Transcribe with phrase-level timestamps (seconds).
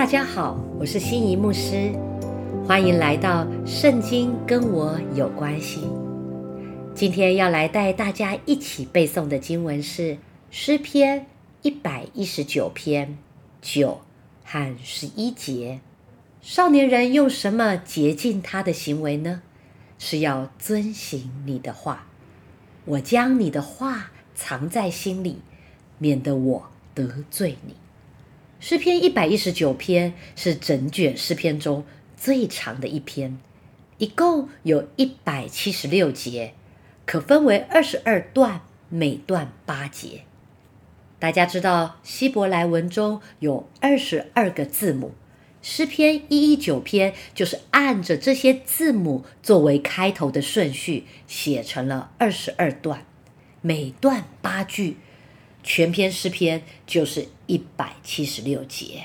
[0.00, 1.92] 大家好，我是心仪牧师，
[2.66, 5.80] 欢迎来到《圣经跟我有关系》。
[6.94, 10.16] 今天要来带大家一起背诵的经文是
[10.50, 11.26] 诗篇
[11.60, 13.18] 一百一十九篇
[13.60, 14.00] 九
[14.42, 15.80] 和十一节。
[16.40, 19.42] 少年人用什么洁净他的行为呢？
[19.98, 22.06] 是要遵行你的话。
[22.86, 25.42] 我将你的话藏在心里，
[25.98, 27.74] 免得我得罪你。
[28.60, 31.82] 诗篇一百一十九篇是整卷诗篇中
[32.14, 33.38] 最长的一篇，
[33.96, 36.52] 一共有一百七十六节，
[37.06, 38.60] 可分为二十二段，
[38.90, 40.24] 每段八节。
[41.18, 45.12] 大家知道希伯来文中有二十二个字母，
[45.62, 53.06] 诗篇一一九篇就是按着这些字母作为开头的顺序写成了二十二段，
[53.62, 54.98] 每段八句。
[55.62, 59.04] 全篇诗篇就是一百七十六节，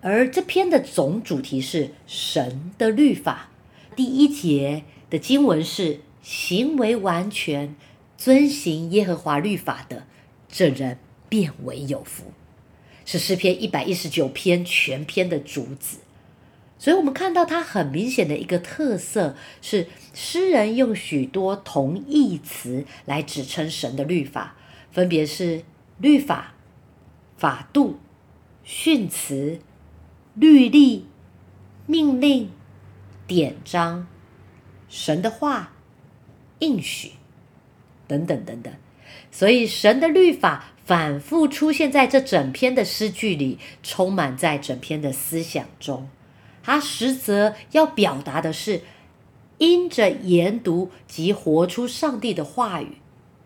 [0.00, 3.50] 而这篇的总主题是神的律法。
[3.94, 7.76] 第一节的经文是：行为完全、
[8.16, 10.06] 遵行耶和华律法的，
[10.48, 12.32] 这人变为有福，
[13.04, 15.98] 是诗篇一百一十九篇全篇的主旨。
[16.76, 24.56] 所以，我们看到它很明显的一个特色是，诗人用许多同义词来指称神的律法。
[24.94, 25.64] 分别是
[25.98, 26.54] 律法、
[27.36, 27.98] 法度、
[28.62, 29.58] 训词、
[30.34, 31.06] 律例、
[31.84, 32.50] 命令、
[33.26, 34.06] 典章、
[34.88, 35.72] 神的话、
[36.60, 37.10] 应许
[38.06, 38.72] 等等等等。
[39.32, 46.08] 所以，神的律法反复出现在这整篇的诗句里，充满在整篇的思想中。
[46.62, 48.82] 它实则要表达的是，
[49.58, 52.98] 因着研读及活出上帝的话语。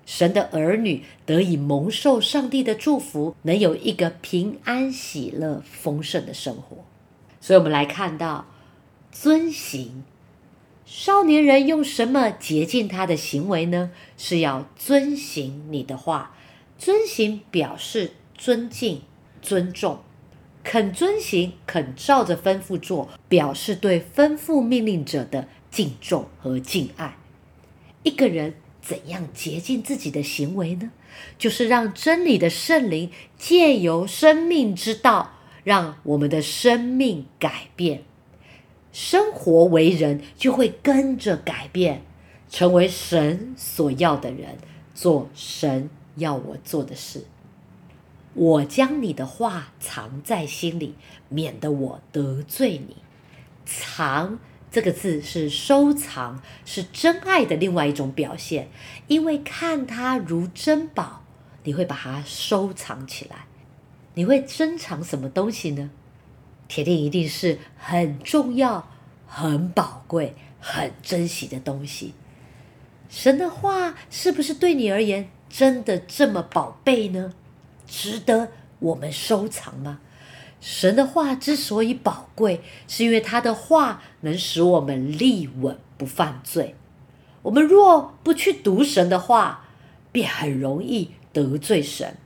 [0.08, 6.78] 神的儿女得以蒙受上帝的祝福，能有一个平安、喜乐、丰盛的生活。
[7.42, 8.46] 所以，我们来看到
[9.12, 10.04] 遵行
[10.86, 13.90] 少年人用什么洁净他的行为呢？
[14.16, 16.34] 是要遵行你的话。
[16.78, 19.02] 遵行表示尊敬、
[19.42, 19.98] 尊重，
[20.64, 27.18] 肯遵行、肯照着吩咐做，表示对吩咐命令者的敬重和敬爱。
[28.02, 28.54] 一个人。
[28.88, 30.90] 怎样洁净自己的行为呢？
[31.36, 35.32] 就是让真理的圣灵借由生命之道，
[35.62, 38.02] 让我们的生命改变，
[38.90, 42.00] 生活为人就会跟着改变，
[42.48, 44.56] 成为神所要的人，
[44.94, 47.26] 做神要我做的事。
[48.32, 50.94] 我将你的话藏在心里，
[51.28, 52.96] 免得我得罪你。
[53.66, 54.38] 藏。
[54.70, 58.68] 这个字是收藏，是真爱的另外一种表现。
[59.06, 61.24] 因为看它如珍宝，
[61.64, 63.46] 你会把它收藏起来。
[64.14, 65.90] 你会珍藏什么东西呢？
[66.66, 68.90] 铁定一定是很重要、
[69.26, 72.12] 很宝贵、很珍惜的东西。
[73.08, 77.32] 神的话是不是对你而言真的这么宝贝呢？
[77.86, 80.00] 值得我们收藏吗？
[80.60, 86.74] 神的话之所以宝贵，是因为他的话能使我们立稳不犯罪。
[87.42, 89.64] 我们若不去读神的话，
[90.10, 92.16] 便很容易得罪神。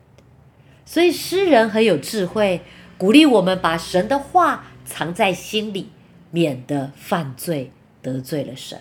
[0.86, 2.62] 所以诗人很有智慧，
[2.96, 5.90] 鼓励我们把神的话藏在心里，
[6.30, 7.70] 免得犯罪
[8.00, 8.80] 得罪了神。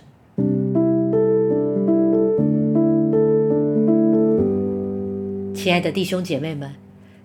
[5.54, 6.81] 亲爱的弟兄姐妹们。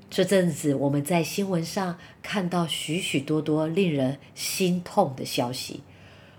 [0.08, 5.82] 这阵子，我们在新闻上看到许许多多令人心痛的消息，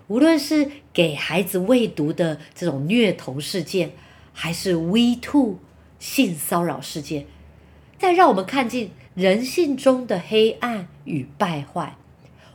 [0.06, 3.92] 无论是给孩子喂毒的这种虐童事件，
[4.32, 5.58] 还是 V Two
[5.98, 7.26] 性骚扰事件，
[7.98, 11.96] 再让我们看见人性中的黑暗与败坏。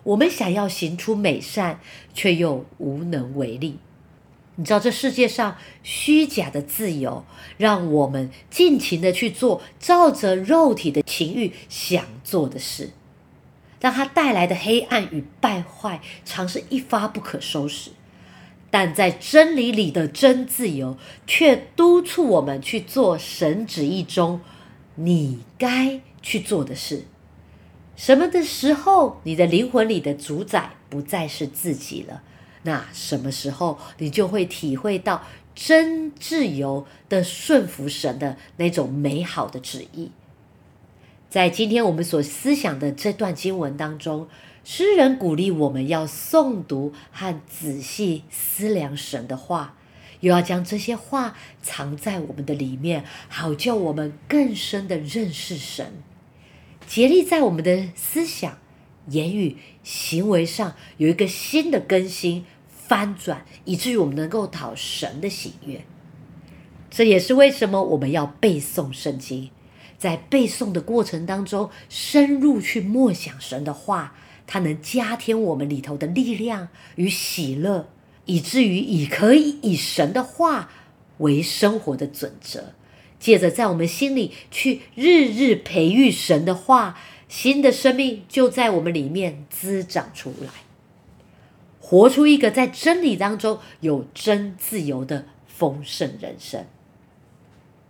[0.03, 1.79] 我们想要行出美善，
[2.13, 3.77] 却又无能为力。
[4.55, 7.25] 你知道这世界上虚假的自由，
[7.57, 12.91] 让我们尽情的去做照着肉体的情欲想做的事，
[13.79, 17.91] 让它带来的黑暗与败坏，常是一发不可收拾。
[18.69, 20.97] 但在真理里的真自由，
[21.27, 24.41] 却督促我们去做神旨意中
[24.95, 27.05] 你该去做的事。
[27.95, 32.23] 什么的时候，你的灵魂里的主宰不再是自己了？
[32.63, 35.23] 那什么时候你就会体会到
[35.53, 40.11] 真自由的顺服神的那种美好的旨意？
[41.29, 44.27] 在今天我们所思想的这段经文当中，
[44.63, 49.75] 诗人鼓励我们要诵读和仔细思量神的话，
[50.19, 55.93] 又要将这些话藏在我们的里面，好叫我们更深的认识神，
[56.87, 58.57] 竭力在我们的思想、
[59.07, 62.45] 言语、行为上有一个新的更新、
[62.93, 65.83] 翻转，以至于我们能够讨神的喜悦。
[66.91, 69.49] 这也是为什么我们要背诵圣经，
[69.97, 77.89] 在背诵的过程当中，深入去默想神的话，它能加添我们里头的力量与喜乐，
[78.25, 80.69] 以至于以可以以神的话
[81.17, 82.75] 为生活的准则。
[83.19, 90.49] 借着在我们心里去日日培育神的话，新的生命就在我们里面滋长出来，
[91.85, 96.65] 活出一个在真理当中有真自由的丰盛人生。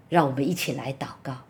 [0.10, 1.44] 让我们一起来祷告。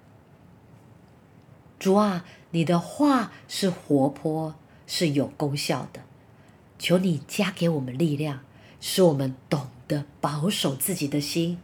[1.79, 4.55] 主啊，你的话是活泼，
[4.85, 6.01] 是有功效的。
[6.77, 8.41] 求你加给我们力量，
[8.81, 11.59] 使我们懂得保守自己的心，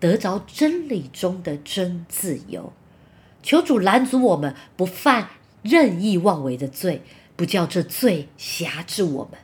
[0.00, 2.72] 得着真理中的真自由。
[3.42, 5.28] 求主拦阻我们不犯
[5.60, 7.02] 任意妄为的罪，
[7.36, 9.38] 不叫这罪辖制我们。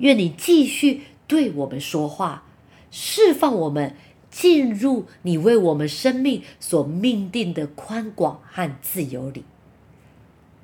[0.00, 2.44] 愿你继续对我们说话，
[2.90, 3.96] 释放我们。
[4.30, 9.42] 进入你为我们生命所命定的宽广和自由里，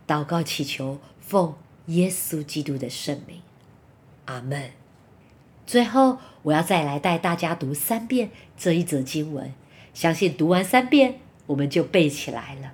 [0.07, 1.57] 祷告祈求，奉
[1.87, 3.41] 耶稣基督的圣名，
[4.27, 4.71] 阿门。
[5.67, 9.53] 最后，我要再来带大家读三遍这一则经文，
[9.93, 12.73] 相信读完三遍，我们就背起来了。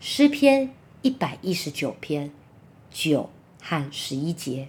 [0.00, 0.70] 诗篇
[1.02, 2.30] 一百一十九篇
[2.90, 3.28] 九
[3.60, 4.68] 和十一节：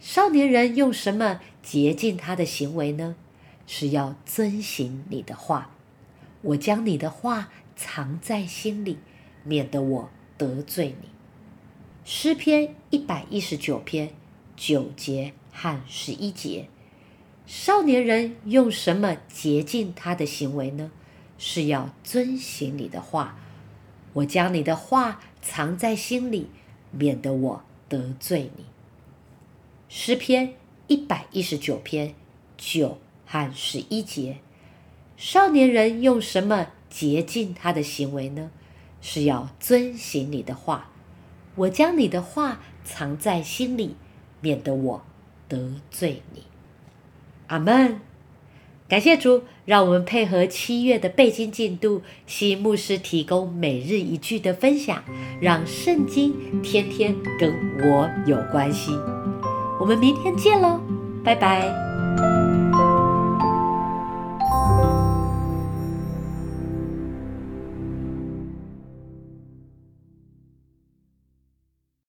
[0.00, 3.16] 少年人用什么洁净他的行为呢？
[3.66, 5.70] 是要遵行你的话，
[6.40, 8.98] 我将你的话藏在心里，
[9.44, 11.08] 免得我得罪你。
[12.02, 14.14] 诗篇一百一十九篇
[14.56, 16.68] 九节和十一节，
[17.46, 20.90] 少年人用什么洁净他的行为呢？
[21.36, 23.38] 是要遵行你的话，
[24.14, 26.48] 我将你的话藏在心里，
[26.90, 28.64] 免得我得罪你。
[29.90, 30.54] 诗篇
[30.86, 32.14] 一百一十九篇
[32.56, 32.96] 九。
[33.32, 34.38] 和十一节，
[35.16, 38.50] 少年人用什么洁净他的行为呢？
[39.00, 40.90] 是要遵行你的话。
[41.54, 43.94] 我将你的话藏在心里，
[44.40, 45.02] 免得我
[45.46, 46.42] 得罪你。
[47.46, 48.00] 阿门。
[48.88, 55.04] 感谢主，让我们配合七月的背经进度，希牧师提供每日一句的分享，
[55.40, 58.90] 让圣经天天跟我有关系。
[59.80, 60.78] 我们明天见喽，
[61.24, 61.89] 拜拜。